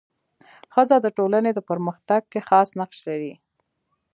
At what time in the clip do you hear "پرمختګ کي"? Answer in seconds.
1.69-2.39